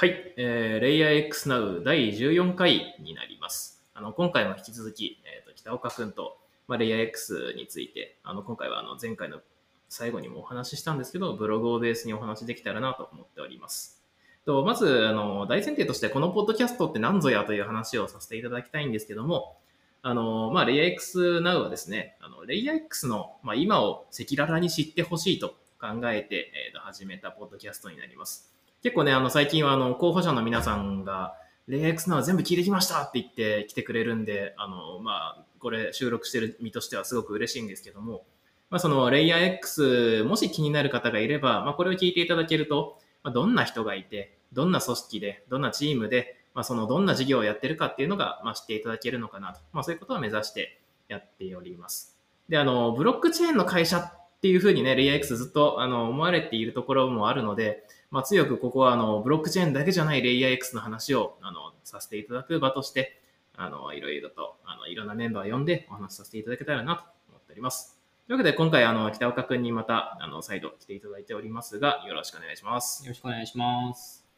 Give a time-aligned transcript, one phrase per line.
[0.00, 3.82] はい、えー、レイヤー X Now 第14回になります。
[3.94, 9.40] あの今回も引き続き、えーと、北岡君と、まあ、レイヤー X について、あの今回はあの前回の
[9.88, 14.00] 最後にもお話ししたんですけど、ブログをベースにお話しできたらなと思っております。
[14.46, 19.56] とまずあの大前提としてこのポッドキャストって何ぞやという話をさせていただきたいんですけども、
[20.02, 28.56] あのまあ、レイヤー X Now はですね、あのレイヤー X の、まあ、今を赤裸々に知ってほしいと考えて、えー、と始めたポッドキャストになります。
[28.82, 31.34] 結構ね、あの最近はあの候補者の皆さんが、
[31.66, 38.24] レイヤー X Now 全部聞いてきましたって言って来てくれるんで、あのまあ、これ収録してる身としてはすごく嬉しいんですけども、
[38.70, 52.16] まあ、そのレイヤー X、もし気になる方がいれば、まあ、これを聞いていただけると、まあ、どんな人がいて、どんな組織で、どんなチームで、まあ、そのどんな事業をやってるかっていうのが、まあ、知っていただけるのかなと、まあ、そういうことを目指してやっております。
[52.48, 63.20] で、あの、ブロックチェーンの会社っていうふうにね、レイヤー X ずっとあの思われているところもあるので、まあ、強くここはあのブロックチェーンだけじゃないレイヤー X の話をあのさせていただく場として、
[63.54, 67.98] あのいろいろとあのいろんなメンバーを呼んでお話しさせていただけたらなと思っております。
[68.26, 73.04] というわけで今回あの北岡君にまたあの再度来ていただいておりますが、よろしくお願いします。
[73.04, 74.28] よろしくお願いします。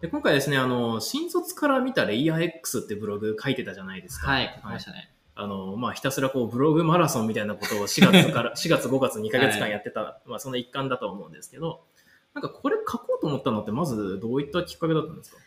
[0.00, 4.30] で今回ですね、あの、新卒から見たレイヤー X ってブログ書いてたじゃないですか。
[4.30, 5.10] はい、書きましたね。
[5.36, 11.84] あの、まあ、ひたすらこう、ブログマラソンみたいなことを4月から、 4月5月2ヶ月間やってた、はい、まあ、その一環だと思うんですけど、
[12.34, 15.38] なんかこれ書こうと思ったのって、まずどういったきっかけだったんですか？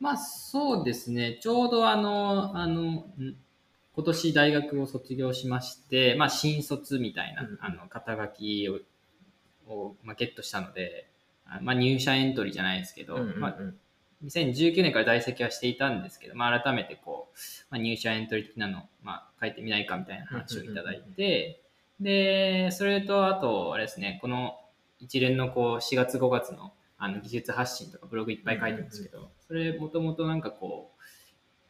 [0.00, 1.38] まあ、そうですね。
[1.40, 3.06] ちょうどあの、あの、
[3.94, 8.78] 今年大学を卒業しまして、まあ、新卒みたいな、うん、あの、肩書きを、
[9.66, 11.08] をまあ、ゲットしたので、
[11.62, 13.58] まあ、入社エントリーじゃないですけど、うんうんうん、まあ、
[14.24, 17.36] 2019年から在籍はしていたんですけど、まあ、改めてこう、
[17.70, 21.60] まあ、入社エントリー的なのを、まあ、書いてみないかみたいな話をいただいて、
[21.98, 24.60] で、それと、あと、あれですね、この
[24.98, 30.98] 一連のこう4月5月のあの技術発信とかブログいっぱい書いてるんですけど、それもともとなんかこう、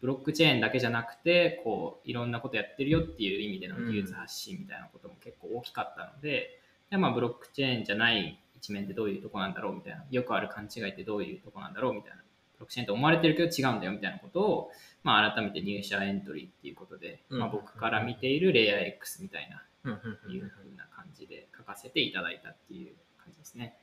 [0.01, 6.61] ブロックチェーンだけじゃなくて、こう、いろんなことやってるよっていう意味での技術発信みたいなことも結構大きかったので、
[6.91, 14.71] でまあ、ブロックチェーンじゃない一面ってどういうとこなんだろうみたいな、よくある勘違いってどういうとこなんだろうみたいなブロックチェーンと思われてるけど違うんだよみたいなことを、
[15.03, 19.51] まあ、改めて入社エントリーっていうことで、まあ、僕から見ているレイヤー X みたい
[19.85, 19.93] な、
[20.29, 22.95] いうふうな感じで書かせていただいたっていう
[23.39, 23.77] ですね。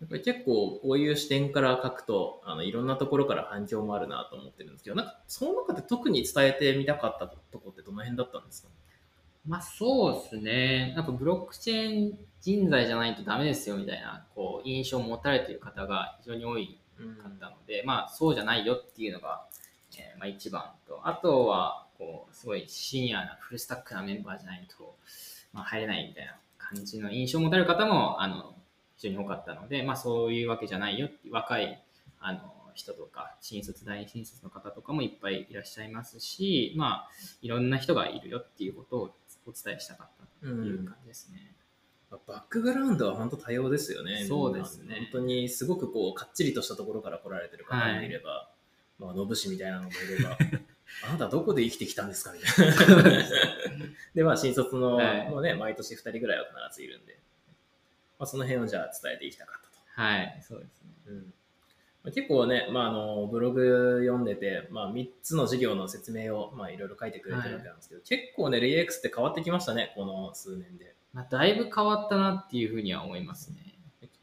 [0.00, 8.68] やっぱり結構こういう視点から書くとあのいろんなところから反響もあるなと思ってるんですけどなんかその中で特に伝えてみたかったとこってどの辺だったんですか？
[9.46, 10.92] まあそうですね。
[10.96, 16.78] なんかブロックチェーン人材じゃないとダメですよみたいなこう印象を持たれている方が非常に多い
[17.22, 19.44] かったので、うん、まあそうじゃないよっていうのが、
[19.96, 24.96] えー、まあ一番と、あとはこうすごいシニアなフルスタックなメンバーじゃないと、
[25.52, 28.54] まあ、入れないみたいな感じの印象を持たれる方もあの
[29.02, 31.82] 非常に多かったので、まあそういうわけじゃないよって若い
[32.20, 32.40] あの
[32.74, 37.10] 人とか新卒大新卒の方とかもいっぱいいらっしゃいますし、まあ
[37.42, 39.10] いろんな人がいるよっていうことを
[39.46, 40.08] お伝えしたかっ
[40.40, 41.40] たという感じですね。
[41.56, 41.62] うん
[42.26, 44.26] バックグラウンドは本当多様ですよね。
[44.28, 44.96] そうですね。
[45.12, 48.50] 本当にすごくこう、かっちりとしたところから来られてる方もいれば、は
[49.00, 50.36] い、まあ、のぶしみたいなのもいれば、
[51.08, 52.32] あなたどこで生きてきたんですか？
[52.32, 53.24] みたいな。
[54.14, 57.18] で、まあ、新卒の、はい、もうね、毎年2人ぐらいは必ずいるんで、
[58.22, 60.00] まあ、その辺をじゃあ伝えていきたかったと。
[60.00, 60.90] はい、そうですね。
[61.08, 61.34] うん
[62.04, 70.96] 結構ね、まあ、あのブログ読んでて、まあ、3つの事業の説明を、まあ、いろいろ書いてくれてるわけなんですけど、はい、結構ね、レイエックスって変わってきましたね、この数年で。
[71.12, 73.76] まあ、だいぶ変わったなっていうふうには思いますね。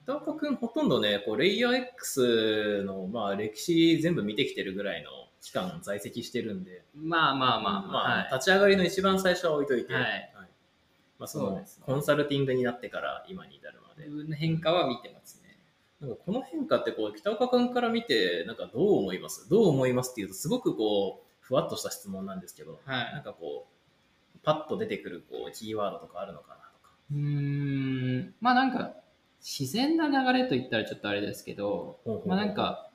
[0.03, 5.09] 北岡君ほとんどね、こうレイヤー X の、まあ、歴史全部見てきてるぐらいの
[5.41, 6.83] 期間在籍してるんで。
[6.95, 10.31] まあまあまあまあ、はい、立ち上がりの一番最初は置いといて、はい、はい、
[11.17, 13.88] まあ、その、ね、コンサルティングになってから今に至るまで。
[13.99, 15.57] 自分の変化は見てますね。
[16.01, 19.49] なんかこの変化ってこう北岡君から見てなんかどう思います？
[19.49, 23.67] どう思いますっていうとすごくこうふわっとした質問なんですけど、はい、なんかこ
[24.35, 26.55] うパッと出てくるこうキーワードとかあるのかな
[27.11, 28.93] うん、まあなんか、
[29.41, 31.97] 自然な流れと言ったらちょっとあれですけど、
[32.27, 32.91] まあなんか、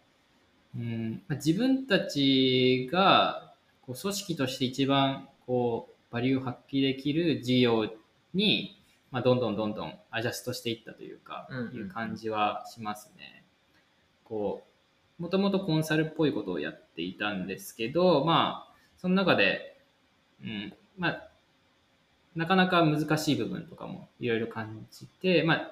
[0.77, 1.23] うん。
[1.27, 3.53] まあ、自分たちが
[3.83, 7.87] こう組織として一番こうバリューを発揮できる事業
[8.35, 8.81] に、
[9.15, 13.45] まあ、どんどんどんどんアジャストしていったというか、いう感じはしますね。
[14.25, 14.65] こ
[15.21, 19.81] う、もともとコンサルっぽいことをやっていたんですけど、まあ、その中で、
[20.43, 21.29] うん、まあ、
[22.35, 25.71] なかなか難しい部分とかもいろいろ感じて、まあ、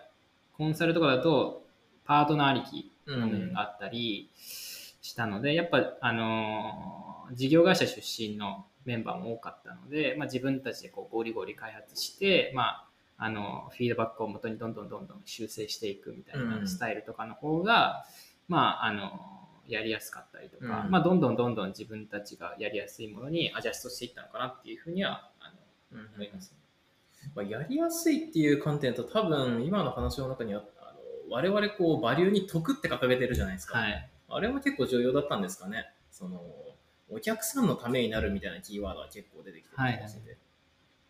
[0.56, 1.64] コンサルとかだと
[2.04, 18.05] パートナーありきの面があったりしたので、うん、やっぱ、あのー、事業会社出身のメンバーも多かったので、まあ、自分たちでこうゴリゴリ開発して、まあ、あのフィードバックをもとにどんどんどんどん修正していくみたいなスタイルとかの方が、
[18.49, 19.20] うん、まあ、あの
[19.69, 20.91] やりやすかったりとか、うん。
[20.91, 25.53] まあ、どんどんどんどん自分たちがやりやすいものにアジャストしていったのかなっていうふうにはあ
[25.94, 26.56] の思いますね。
[27.35, 30.99] まあ、やりやすいっていう観点と多分今の話の中にはあの
[31.31, 35.87] 我々こうバリューに得って掲げてるじゃないですか、はい、あれも結構重要だったんですかね。
[36.11, 36.43] その
[37.09, 40.37] お客さんのためになるみたいなキーワードは結構出てきてる気がしてて、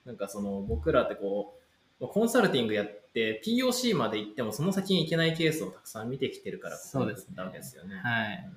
[0.04, 1.61] なんかその僕らってこうまあ
[2.08, 7.96] コンサルティングやって POC まで行ってもその先に行けないケースをたくさん見てきてるからそうですたわけですよね。
[7.96, 8.50] はい、だか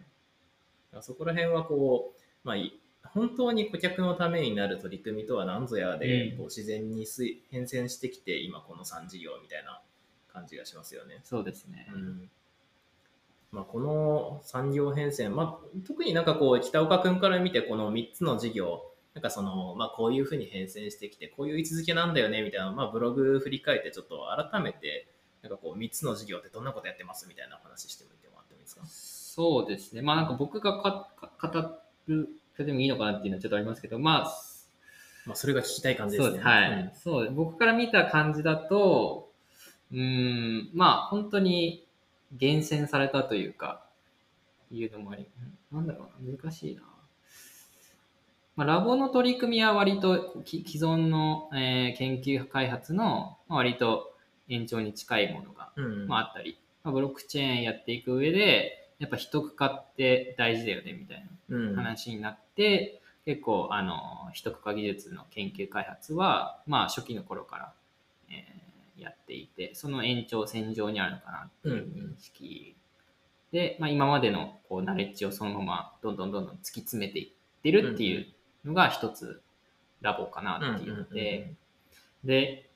[0.97, 7.05] らそこら辺はこう、まあ、い本当に顧客のためになる取り組みとは何ぞやで、うんこう自然に
[7.51, 9.81] 変遷してきて今この3事業みたいな
[10.31, 11.21] 感じがしますよね。
[11.23, 11.87] そうですね。
[11.93, 12.29] うん
[13.51, 18.83] まあ、この産業変遷、まあ、特になんかこう北岡君から見てこの3つの事業
[19.15, 25.07] なんかその、まあ、こういうふうに変遷してきてこういう位置づけなんだよねみたいな、まあ、ブログ振り返ってちょっと改めて
[25.41, 28.85] なんかこう3つの事業ってどんなことやってますみたいなお話してみてもらってもいいですか？
[28.85, 30.01] そうですね。
[30.01, 31.09] まあなんか僕がか
[31.39, 34.31] か語るそれでもいいのかなっていうのはちょっとありますけど、まあ、
[35.25, 36.29] まあ、それが聞きたい感じですね。
[36.29, 36.45] そうです。
[36.47, 36.93] はい。
[37.03, 39.31] そう僕から見た感じだと、
[39.91, 41.87] うーん、まあ本当に
[42.33, 43.85] 厳選されたというか、
[44.71, 45.27] いうのもあり、
[45.71, 46.81] なんだろうな、難しいな。
[48.55, 54.13] まあ、ラボの取り組みは割とき既存の、えー研究開発の、まあ、割と
[54.47, 56.07] 延長に近いものが、うん。
[56.07, 61.75] まあ、あったり、まあ、ブロックチェーンやっていく上で、やっぱ一区画って大事だよねみたいなうん。
[61.75, 67.73] 話になって、結構あの一区画技術の研究開発は、まあ、初期の頃から、
[68.29, 68.65] えー
[68.97, 71.85] やっていてその延長線上にあるのかなっていう
[72.15, 72.75] 認識
[73.51, 78.25] で、まあ、今までのこうナレッジをそのままどんどんどんどん突き詰めていってるっていう
[78.65, 79.41] のが一つ
[80.01, 81.53] ラボかなっていうので、
[82.23, 82.69] で、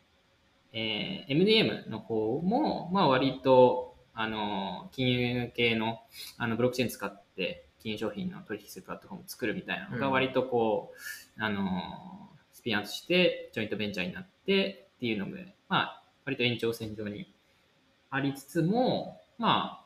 [0.73, 5.99] えー MDM の方も、まあ、割とあの金融系の
[6.37, 10.13] あのブロックチェーン使って金融商品の取引するプラットフォームを作るみたいなのがうん。
[10.13, 10.93] 割とこ
[11.39, 17.33] う、あのスピンアウトしてジョイントベンチャーになってっていうので、まあ、割と延長線上に
[18.09, 19.85] ありつつも、ま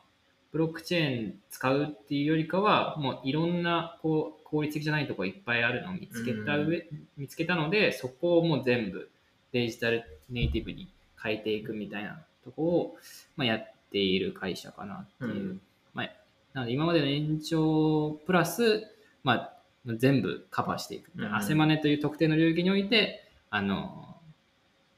[0.50, 6.86] ブロックチェーン使うっていうよりかは、もういろんなこう効率的じゃないところいっぱいあるのを見つけた上、
[7.16, 9.10] 見つけたので、そこをもう全部
[9.50, 10.88] デジタルネイティブに
[11.20, 12.96] 変えていくみたいなとこを、
[13.36, 15.30] まあ、やっている会社かなっていう。
[15.30, 15.60] うん
[15.92, 16.10] まあ、
[16.52, 18.86] なので今までの延長プラス、
[19.24, 19.54] まあ、
[19.86, 21.10] 全部カバーしていく。
[21.16, 24.16] うんアセマネという特定の領域において、あの、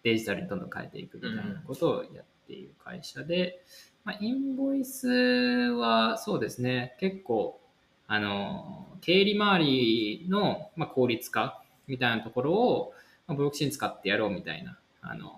[0.03, 3.65] デジタルにどんどん変えていくみたいなことをやっている会社で、
[4.05, 7.59] まあ、インボイスはそうですね、結構、
[8.09, 12.93] あの、経理周りの、まあ、効率化みたいなところを、
[13.27, 15.33] まあ、ブロックチェーン使ってやろうみたいな、あの、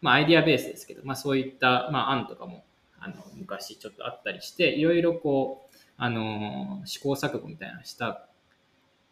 [0.00, 2.64] まあ、アイディアベースですけど、まあ、そういった、まあ、案とかも、
[2.98, 8.26] あの、昔ちょっとあったりして、いろいろこう、あの、試行錯誤みたいなした、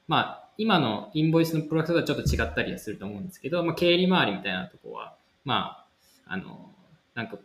[0.09, 5.87] まあ、今のインボイスのプロダクトとはちょっと違ったりはすると思うんですけど、まあ、経理周りみたいなとこは、ま
[6.27, 6.71] あ、あの、
[7.15, 7.39] なんか、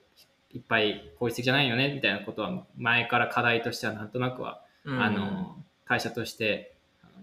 [0.53, 5.55] いっぱい効率的じゃないよね、みたいなことは、前から課題としてはなんとなくは、あの、
[5.85, 6.75] 会社として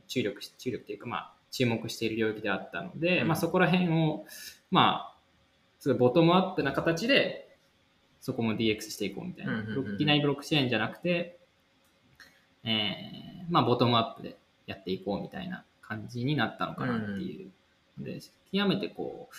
[0.07, 4.27] 注力し、注力というか、まあ、注目している領域であったので、うんまあ、そこら辺を、
[4.71, 5.15] まあ、
[5.81, 7.57] すごいボトムアップな形で、
[8.21, 9.53] そこも DX していこうみたいな。
[9.53, 11.39] うんうんうんブロックいきなりブロックチェーンじゃなくて、
[12.65, 14.37] えーまあ、ボトムアップで
[14.67, 17.51] やっていこうみたいな感じになったのかなっていう。
[18.03, 18.21] で、
[18.53, 19.35] 極めてこう、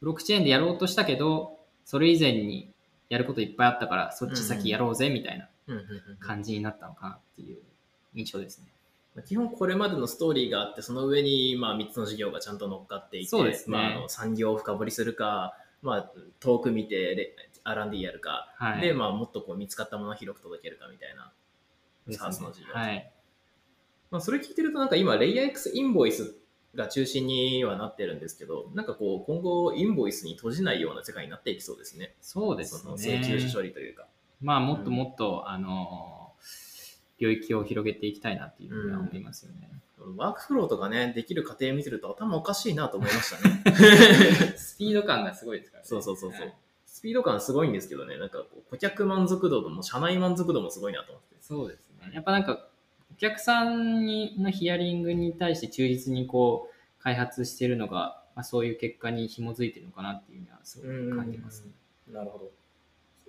[0.00, 2.72] ブロックチェーンでやろうとしたけど、それ以前に
[3.08, 7.58] やることいっぱいあったから、そっち先やろうぜみたいなうんうんうん感じになったのかなっていう
[8.14, 8.66] 印象ですね。
[9.26, 18.80] 基本これまでのストーリーがあってその上にまあ3つの事業がちゃんと乗っかっていてねまあ、あの産業を深掘りするか、まあ、遠く見てレ R&D やるか、はい。
[18.80, 21.32] で、まあ、もっとこう見つかったものを広く届けるかみたいな、
[22.06, 23.10] ですね SaaS の事業はい。
[24.10, 26.36] まあ、それ聞いてるとなんか今レイヤー X インボイス
[26.74, 33.20] が中心にはなってるんですけどなんかこう今後インボイスに閉じないような世界になっていきそうですねそうですそのね。
[33.22, 34.06] 請求書処理というか、
[34.40, 36.23] まあ、もっともっと、あの、
[37.18, 39.70] 領域を広げていきたいなっていうふうには思いますよね。
[40.16, 43.62] ワークフローとかねできる過程見てると頭おかしいなと思いましたね
[44.54, 45.88] スピード感がすごいですからね。
[45.88, 46.54] そうそうそうそうはい
[46.94, 51.36] スピード感すごいんですけどね、なんかこう顧客満足度も社内満足度もすごいなと思って。
[51.40, 52.12] そうですね。
[52.14, 52.68] やっぱなんか、
[53.12, 61.72] お客さんにのヒアリングに対して忠実にこう、開発してるのが、まあ、そういう結果に紐づいてるのかなっていうのはすごく感じますね。
[62.12, 62.52] なるほど。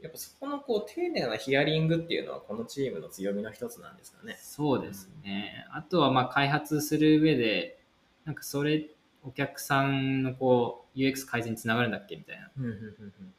[0.01, 4.37] やっぱそこのこう丁寧なヒアリングっていうのはこのチームの強みの一つなんですかね。
[4.39, 5.65] そうですね。
[5.71, 7.79] あとはまあ開発する上で、
[8.25, 8.87] なんかそれ、
[9.23, 12.39] お客さんのこう UX 改善につながるんだっけみたい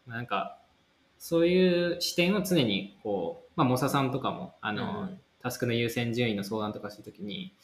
[0.06, 0.14] な。
[0.16, 0.58] なんか、
[1.18, 7.54] そういう視点を常にこう、まあ、モサさんとかも、あの、うんタスクの優先順位の相談とかするときに、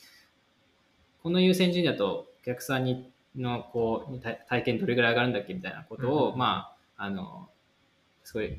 [1.25, 7.49] この優先順位だとお客さんにのこう体体験どれぐらい上がるんだっけみたいなことを、うんまあ、あの、
[8.23, 8.57] すごい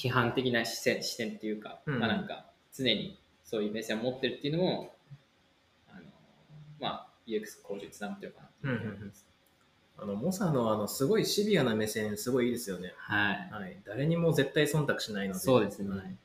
[0.00, 4.94] 批判的な視線視点っていうか、うんまあなんか常にそういう目線を持ってるっていうのも、
[5.88, 6.02] あの
[6.80, 9.26] まあ向上につながってるかなっていうふうに思います。
[9.98, 12.94] あのモサのあのすごいシビアな目線すごいいいですよね。
[12.96, 13.50] はい。
[13.52, 15.40] はい、誰にも絶対忖度しないので。
[15.40, 16.16] そうですねはい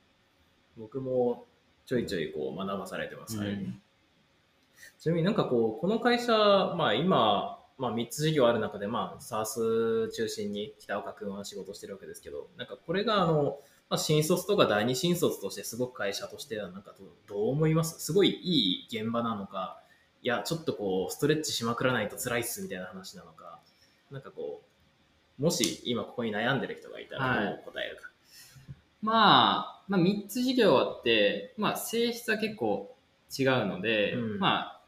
[0.77, 1.45] 僕も
[1.85, 3.37] ちょいちょいこう学ばされてます。
[3.37, 3.81] はいうん
[4.99, 6.33] ちなみになんかこう、この会社、
[6.77, 16.95] まあ今、まあ3つ事業ある中で、まあ SARS 中心に北岡君は仕事してるわけですけど、なんかこれがあの、まあ、新卒とか第二新卒としてすごく会社としてはなんか
[17.27, 17.99] どう思います？
[18.03, 19.81] すごいいい現場なのか、
[20.23, 23.59] いや、ちょっとこう、ストレッチしまくらないと辛いっすみたいな話なのか、
[24.09, 24.63] なんかこ
[25.39, 28.09] う、もし今ここに悩んでる人がいたらどう答えるか。
[29.03, 32.95] まあ、まあ、3つ事業あって、まあ、性質は結構
[33.37, 34.39] 違うので、うん。
[34.39, 34.81] まあ、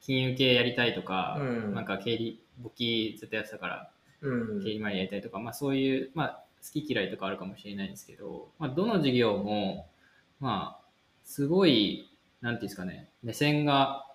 [0.00, 3.90] 金融系やりたいとか、うんなんか経理、簿記ずっとやってたから、
[4.22, 4.62] うん。
[4.62, 9.88] 経理周りやりたいとか、まあそういう、まあ好き嫌いとかあるかもしれないんですけど、まあどの事業も、
[10.40, 10.86] まあ、
[11.24, 14.06] すごい、なんていうんですかね、目線が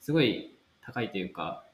[0.00, 1.64] すごい高いというか、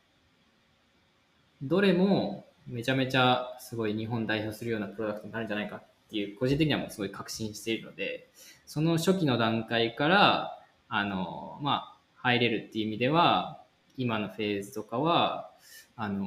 [1.63, 8.29] どれもめちゃめちゃすごい日本代表するようなプロダクトになるんじゃないかっていう、個人的にはもうすごい確信しているので、
[8.67, 10.59] その初期の段階から、
[10.89, 11.92] あの、まあ、
[12.23, 13.63] 入れるっていう意味では、
[13.97, 15.51] 今のフェーズとかは、
[15.97, 16.25] あの、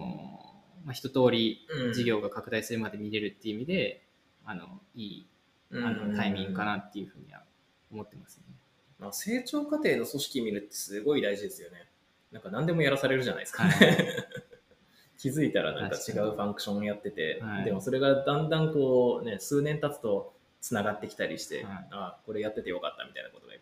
[0.83, 4.05] まあ、一通りうん事業が拡大するまで見れるっていう意味で、
[4.45, 5.27] あの、いい、
[5.73, 7.43] あうんの、タイミングかなっていうふうには
[7.91, 8.43] 思ってますね。
[8.99, 11.87] まあ、成長過程の組織見るってすごい大事ですよね。
[12.31, 13.71] なんか何でもやらされるじゃないですか、は
[15.17, 23.54] 気づいたらなんか違うファンクションやってて、はいでもそれがだんだんこうね、数年経つとつながってきたりして、はいあこれやっててよかったみたいなことが。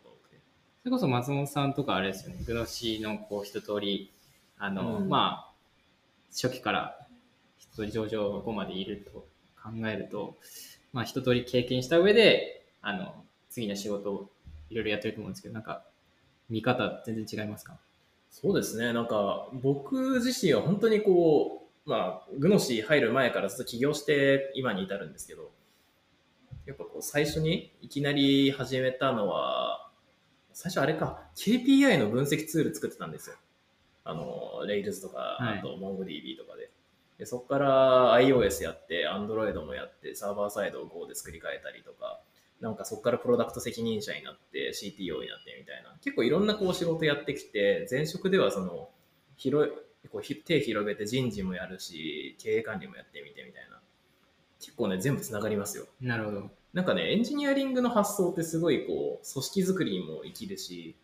[0.83, 4.11] それこそ松本さんとかあれですよね、グノシーのこう一通り、
[4.57, 5.07] あの、うん。
[5.07, 5.53] まあ、
[6.29, 6.99] 初期から
[7.57, 9.25] 一通り上場後までいると
[9.63, 10.35] 考えると、
[10.91, 14.29] まあ一通り経験した上で、あの、次の仕事を
[14.69, 15.85] いろいろやってると思うんですけど、なんか、
[16.49, 17.77] 見方全然違いますか？
[18.29, 25.49] そうですね、なんか僕自身は本当にこう、まあ、グノシー入る前からずっと起業して今に至るんですけど、
[26.65, 29.89] やっぱこう最初にいきなり始めたのは、
[30.53, 33.35] 最初あれか、KPI の分析ツール作ってたんですよ。
[34.05, 36.69] あの、Rails とか、はいあと MongoDB とかで。
[37.17, 42.21] でそこから iOS やって、Android もやって、サーバーサイドを Go で作り変えたりとか、
[42.59, 48.89] なんかそこからプロダクト責任者になって CTO になってみたいな、結構いろんなこう仕事やってきて、前職ではその、
[49.37, 53.79] 広い、こうひ手広げて人事もやるし、経営管理もやってみてみたいな。
[54.59, 55.85] 結構ね、全部つながりますよ。
[55.99, 56.49] なるほど。
[56.73, 60.95] なんかね、エンジニアリングの発想ってすごいこう、組織づくりにも生きるし、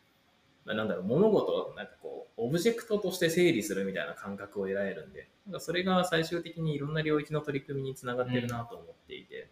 [0.66, 9.50] まあなんだろう、物事をなんかこう、オブジェクトとして整理するみたいな感覚を得られるんで、なんかそれが最終的にいろんな領域の取り組みにつながってるなと思っていて、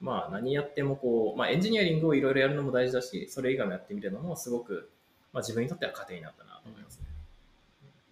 [0.00, 4.90] まあ何やってもこう、まあエンジニアリングをいろいろやるのも大事だし、それ以外もやってみるのもすごく、
[5.34, 7.06] まあ自分にとっては糧になったなと思いますね。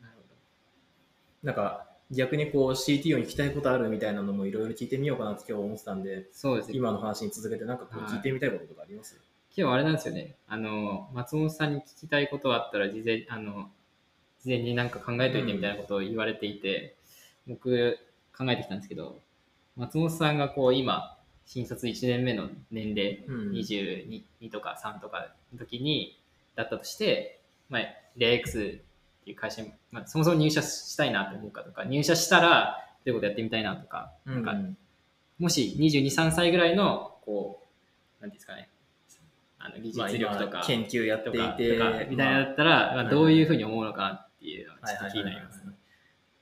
[0.03, 0.23] なるほ
[1.43, 6.29] なんか逆にこう CTO に聞きたいことあるみたいなのもいろいろ聞いてみようかなって今日思ってたんで、ど。
[6.33, 6.77] そうですね。
[6.77, 9.21] 今の話に続けてなんかこうはい聞いてみたいこととかあります、
[9.55, 10.37] 今日あれなんですよね。
[10.47, 13.71] あの、松本さんに聞きたいことあったら、事前、あの、
[14.41, 16.97] 事前になんか考えといてみたいなことを言われていて、
[17.47, 17.99] 僕
[18.37, 19.21] 考えてきたんですけど、
[19.77, 26.21] 松本さんがこう今、新卒1年目の年齢、うん22とか3とかの時に、
[26.55, 27.83] だったとして、まあ、
[28.17, 28.81] レア X
[29.29, 34.55] っていう会社に、まあ、そもそも入社したいなと思うかとか、入社したら、どういうことやってみたいなとか、なんか
[35.39, 37.63] もし22、3歳ぐらいの、こ
[38.21, 38.71] う、なんですかね、
[39.59, 45.75] あの技まあ術力とか、今研究やっていて、みたいなのだったら、まあ、どういうふうに思うのかなっていうのはちょっと気になりますね。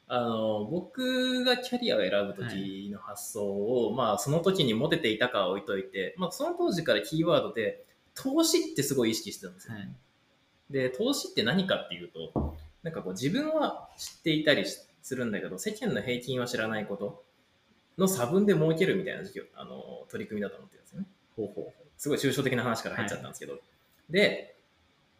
[0.09, 9.75] あの僕がキャリアを選ぶ時の発想を、まあその時にモテていたかは置いといて、まあ、その当時からキーワードで投資ってすごい意識してたんですよ。
[9.75, 9.89] はい。
[10.71, 12.56] で投資って何かっていうと
[12.87, 17.25] なんかこう自分は知っていたりしするんだけど世間の平均は知らないこと
[17.99, 19.23] の差分で儲けるみたいな
[19.57, 21.07] あの取り組みだと思ってるんですよね。
[21.35, 23.59] ほうすごい抽象的な話から入っちゃったんですけど、
[24.09, 24.55] で、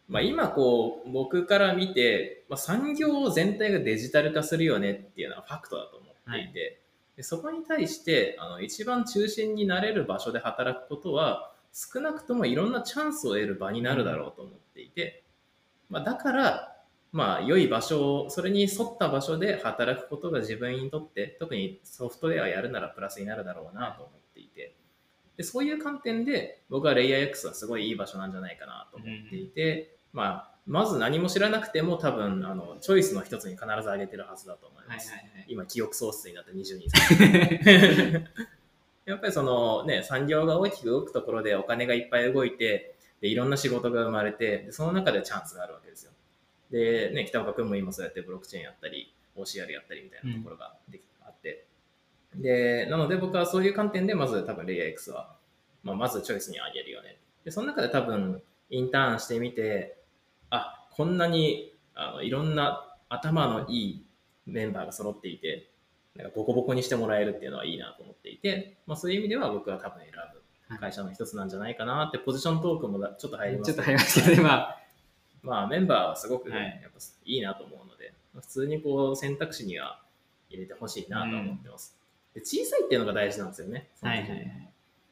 [0.07, 6.79] まあ、今こう僕から見て、まあ、産業全体がデジタル化するよねっていうのはファクトだと思っていて、
[7.17, 15.23] でそこに対してあの一番中心になれる場所で働くことは少なくともいろんなチャンスを得る場になるだろうと思っていて、
[15.89, 16.76] まあ、だから、
[17.11, 24.75] まあ、良い場所をそれに沿った場所で働くことが自分にとって特にソフトウェアやるならプラスになるだろうなと思っていて。
[25.37, 35.11] でそういう観点で僕はレイヤー X はすごいいい場所なんじゃないかなと思っていて、まあ、まず何も知らなくても多分あのチョイスの一つに必ず挙げてるはずだと思います。
[35.11, 35.45] はいはいはい。
[35.47, 38.23] 今記憶喪失になった22歳。
[39.05, 46.11] やっぱりそのね産業が大きく動くところでお金がいっぱい動いてでいろんな仕事が生まれてでその中でチャンスがあるわけですよ
[46.71, 51.65] でね北岡君も今そうやってブロックチェーンやったり OCR やったりみたいなところができ、あって。
[52.35, 55.35] でなので僕はそういう観点でまず多分レイヤー X は、
[55.83, 57.17] まあ、まずチョイスにあげるよね。
[57.45, 59.97] でその中で多分インターンしてみて
[60.49, 64.05] あこんなにあのいろんな頭のいい
[64.45, 65.69] メンバーが揃っていて、
[66.15, 70.11] なんかボコボコにしてもらえるっていうのはいいなと思っていて、まあ、そういう意味では僕は多分選
[70.69, 74.81] ぶ会社の一つなんじゃないかなって、ポジショントークもだちょっと入りますちょっと入りましたね、まあ。
[75.41, 80.01] まあメンバーはすごく、ねはいやっぱいいなと思うので、普通にこう選択肢には
[80.49, 81.95] 入れてほしいなと思ってます、
[82.33, 82.41] で。
[82.41, 83.89] 小さいっていうのが大事なんですよね。
[84.01, 84.69] はいはいはい。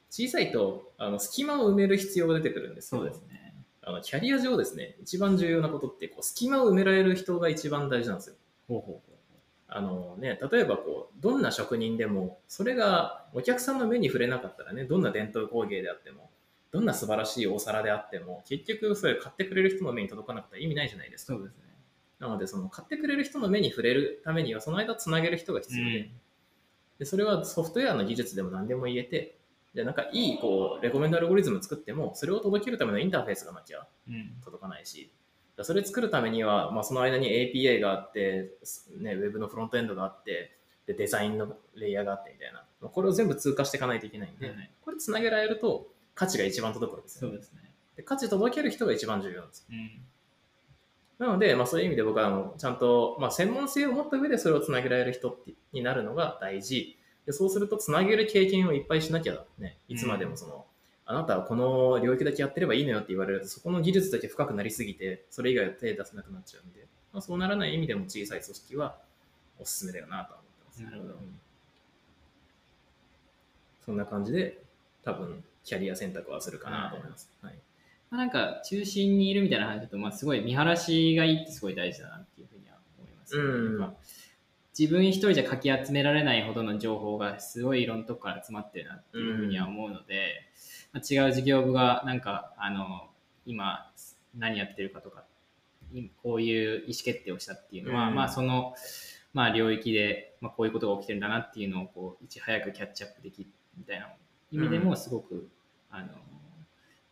[0.09, 3.53] 小さいとあの隙間を埋める必要が出てくるんですけどそうですね。
[3.81, 8.35] あのキャリア上ですね、一番重要なことってこう隙間を埋められる人が一番大事なんですよ。
[8.67, 9.15] ほうほうほ
[9.67, 16.29] あのね、例えばこうどんな職人でもそれがお客さんの目に触れなかったらねどんな伝統工芸であっても
[16.75, 21.63] どんな素晴らしいお皿であっても結局それ買ってくれる人の目に届かなかったら意味ないじゃないですかそうですね。
[22.19, 26.09] なのでその買ってくれる人の目に触れるためにはその間つなげる人が必要で,、
[26.99, 29.37] でそれはソフトウェアの技術でも何でも言えて
[29.73, 34.33] でなんかいいこうレコメンドアルゴリズム作ってもそれを届けるためのインターフェースがなきゃうん。
[34.43, 35.09] 届かないし、
[35.55, 38.51] だそれ作るためには、まあ、その間に APA があって、
[38.99, 47.59] ね、ウェブのフロントエンドがあって、でデザインのレイヤーがあってみたいな、まあこれを全部通過していかないといけないんで、はいこれつなげられると価値が一番届くわけですよ、そうですね。
[47.95, 49.65] で価値届ける人が一番重要なんですよ。
[49.71, 50.01] うん。
[51.17, 56.97] なので、まあ、そういう意味で僕はあのちゃんと、まあ、専門性を持った上でそれをつなげられる人ってになるのが大事。
[57.25, 60.65] でそうすると、つなげる経験をいっぱいしなきゃね、いつまでもその、
[61.05, 68.97] あなたはこの領域だけやってればいいのよって言われると、そこの技術だけ深くなりすぎて、それ以外は手出せなくなっちゃうんで、まあ、そうならない意味でも小さい組織は
[69.59, 70.83] おすすめだよなとは思ってます。
[70.83, 71.39] なるほどうん
[73.85, 74.63] そんな感じで、
[75.03, 77.29] 多分、キャリア選択はするかなと思います。
[77.41, 77.55] はい。
[78.09, 83.95] まあ、なんか中心にいるみたいな話だと、まあ、すごい見晴らしがいいってすごい大事だなっていうふうには思います、うんなんか
[84.77, 90.41] 自分一人じゃかき集められないほどの情報がすごいいろんなとこから集まってるなっていうふうには思うので、
[90.91, 93.07] まあ、違う事業部がなんかあの
[93.45, 93.89] 今
[94.37, 95.23] 何やってるかとか
[95.93, 98.73] いこういう意思決定をしたっていうのは、うんまあその、
[99.33, 104.09] まあ、領域で、まあ、こういうことが起きてるんだなっていうのをこういち早くキャッチアップできるみたいな
[104.51, 105.49] 意味でもすごく、
[105.95, 106.07] あの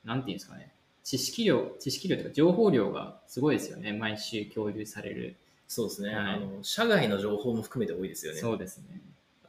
[0.03, 0.71] なんていうんですかね。
[1.03, 3.93] 知識量知識量というか情報量がすごいですよね。
[3.93, 5.35] 毎週共有される、
[5.67, 6.35] そうですね、はい。
[6.35, 6.63] あの。
[6.63, 8.39] 社外の情報も含めて多いですよね。
[8.39, 9.01] そうですね。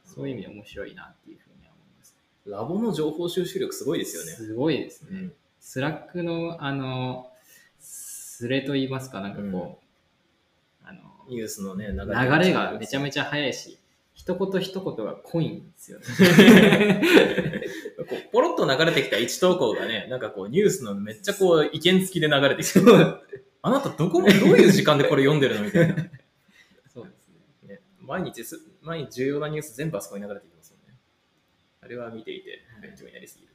[0.03, 4.31] そういう意味で面白いなっていうふうには思いますラボの情報収集力すごいですよね。
[4.31, 5.33] すごいですね、うん。
[5.59, 7.29] スラックのあの
[7.79, 9.79] スレと言いますかなんかこ
[10.83, 13.77] う、あのニュースのね、流流れがめちゃめちちゃ速いし
[14.15, 18.03] 一言一言が濃いんですよねゃ。
[18.07, 22.79] こうポロッと流れてきた一投稿がね、なんかこうニュースのめっちゃこう意見付きで流れてきて、
[23.61, 25.95] あなたどこもどういう時間でこれ読んでるのみたいな。
[26.93, 27.27] そうです
[27.67, 30.97] ねね、毎日す、毎日重要なニュース全部あそこに流れてきますもんね。
[31.81, 33.53] あれは見ていて勉強になりすぎる。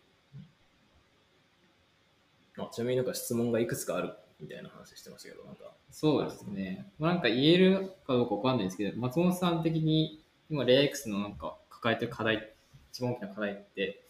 [2.59, 5.73] あちなみになんか質問がいくつかあるみたいな話してましたけど、なんか。
[5.91, 6.93] そうですね。
[6.99, 12.53] まあ、なんか言えるかどうかわかんないですけど、松本さん的に今、レイ X のなんか抱えてる課題、
[12.93, 14.03] 一番大きな課題って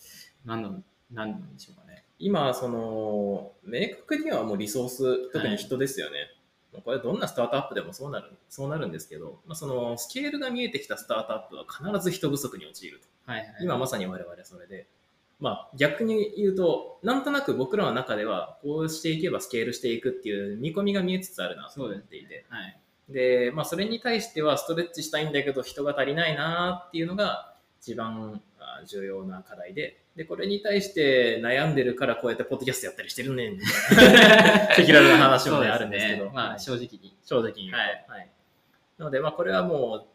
[0.45, 2.05] 何なん何なんでしょうかね。
[2.19, 6.17] 今、その、明確にはもうリソース、特に人ですよね。
[6.73, 13.33] まあこれどんなスタートアップでもそうなる、そうなるんですけど、まあ、そのスケールが見えてきたスタートアップは必ず人不足に陥ると。
[13.33, 13.57] はいはい。
[13.63, 14.87] 今まさに我々それで。
[15.41, 22.45] まあ逆に言うと、なんとなく僕らの中ではこうしていけばスケールしていくっていう見込みが見えつつあるなと思っていて。
[22.49, 22.81] はい。
[23.11, 33.53] で、まあそれに対してはストレッチしたいんだけど人が足りないなっていうのが一番あ重要な課題で、で、これに対して悩んでるからこうやってポッドキャストやったりしてるねん。
[33.55, 37.17] みたいな赤裸々な話もね、あるんですけど、まあ、正直に。
[37.25, 37.73] 正直に。
[37.73, 38.05] はい。
[38.09, 38.29] はい。
[38.99, 40.07] なので、まあ、これはもう、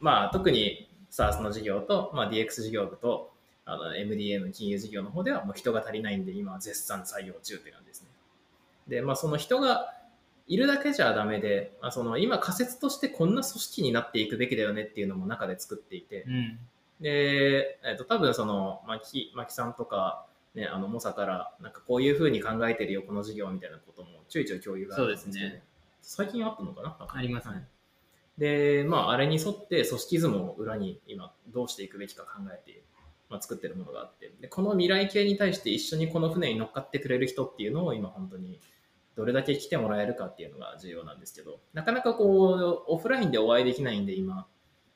[0.00, 3.32] まあ、特に SARS の事業と、まあ、DX 事業部と、
[3.64, 8.08] あの MDM 金融事業の方ではもう人が足りないんで、今は絶賛採用中って感じですね。
[8.88, 9.94] で、まあ、その人が
[10.48, 16.58] いるだけじゃダメで、まあ、その今仮説としてこんな組織になっていくべきだよねっていうのも中で作っていて、うん。
[17.00, 25.62] で、えっと多分その、まき、まきさんとか、ね、あの、モサから、なんかこういうふうに考えてるよ、この事業みたいなこともちょいちょい共有があるんですけど、そうですね。
[26.02, 26.96] 最近あったのかな？
[27.06, 27.54] ありますね。
[27.54, 27.64] はい。
[28.38, 32.82] で、まあ、あれに沿って組織図も裏に今どうしていくべきか考えて
[33.28, 34.32] まあ、作ってるものがあって。
[34.40, 38.58] で、この未来系に対して一緒にこの船に乗っかってくれる人っていうのを今本当に
[39.18, 44.46] どれだけ来てもらえるかっていうのが重要なんですけど、なかなかこう、オフラインでお会いできないんで今、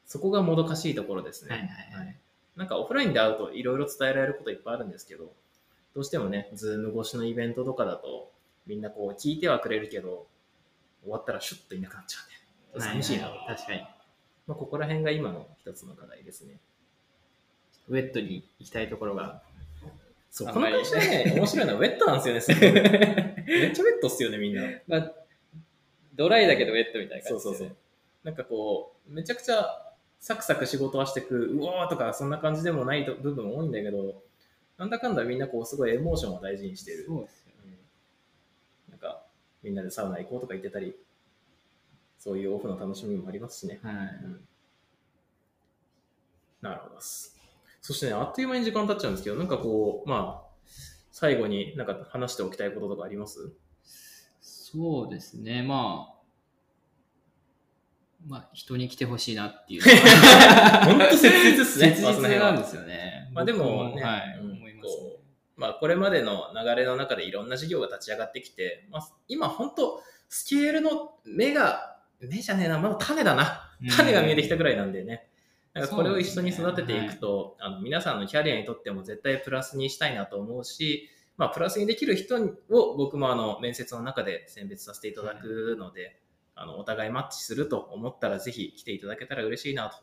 [0.06, 1.50] そこがもどかしいところですね。
[1.50, 2.16] はいはいはい
[2.54, 5.32] なんかオフラインで会うといろいろ伝えられることいっぱいあるんですけど、
[5.94, 8.30] どうしてもね、ズーム越しのイベントとかだと、
[8.66, 10.26] みんなこう聞いてはくれるけど、
[11.02, 12.18] 終わったらシュッといなくなっちゃ
[12.74, 13.28] うんで、寂しいな。
[13.28, 13.80] はは確かに。
[14.46, 16.60] まあ、ここら辺が今の一つの課題ですね。
[17.88, 19.42] ウェットに行きたいところが。
[20.32, 24.62] そう、この会社ね、 面白いのはウェットなんですよね、すごいめっちゃウェットっすよね、みんな。
[24.88, 25.12] まあ、
[26.14, 27.76] ドライだけどウェットみたいな感じでそうそうそう。
[28.24, 34.22] なんかこう、めちゃくちゃサクサク仕事はしてく、うおーとかそんな感じでもないと部分多いんだけど、
[34.78, 37.04] なんだかんだみんなこうすごいエモーションを大事にしてる。
[37.04, 37.78] そうですよね。
[38.88, 39.22] うんなんか
[39.62, 40.96] みんなでサウナ行こうとか言ってたり、
[42.18, 43.80] そういうオフの楽しみもありますしね。
[43.82, 43.94] はい。
[44.24, 44.48] うん
[46.62, 47.31] なるほどです。
[47.82, 50.48] そしてね、あっという間に時間経っちゃうんですけど、なんかこう、まあ、
[51.10, 53.52] 最後になんか話しておきたいこととかあります？
[54.40, 55.62] そうですね。
[55.62, 56.22] まあ、
[58.26, 59.82] まあ、人に来てほしいなっていう。
[60.86, 61.94] 本当切実ですね。
[61.94, 63.28] 切実なんですよね。
[63.32, 65.18] まあでも僕ねはい、うん思いますねこ
[65.56, 73.70] まあ、これまでの流れの中でいろんな事業が立ち上がってきて、まあ、今本当スケールの目が、目じゃねえな、まだ種だな。
[73.96, 75.28] 種が見えてきたぐらいなんでね。
[75.74, 81.08] なんかこれを一緒に育てていくと、あの皆さんのキャリアにとっても絶対プラスにしたいなと思うし、
[81.38, 82.36] まあ、プラスにできる人
[82.70, 86.20] を僕もあの面接の中で選別させていただくので、
[86.54, 89.96] あのお互いマッチすると思ったらぜひ来ていただけたら嬉しいなと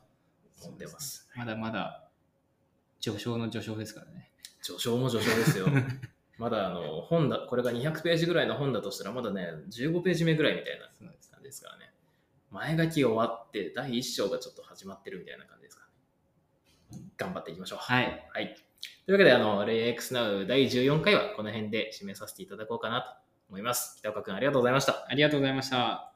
[0.65, 1.29] 思ってます。
[1.35, 2.09] まだまだ
[2.99, 4.31] 序章の序章ですからね。
[4.61, 5.67] 序章も序章ですよ。
[6.39, 11.88] まだあの本だ、これが200ページぐらいの本だとしたら、まだね、15ページ目ぐらいみたいな感じですからね。
[12.51, 15.83] 前書き終わって、第1章がちょっと始まってるみたいな感じですか
[16.91, 17.03] らね。
[17.17, 17.79] 頑張っていきましょう。
[17.79, 18.29] はい。
[18.33, 18.55] はい。
[19.05, 23.07] というわけで、あの、LayX Now 第14回はこの辺で締めさせていただこうかなと
[23.49, 23.97] 思います。
[23.99, 25.05] 北岡君ありがとうございました。
[25.07, 26.08] ありがとうございました。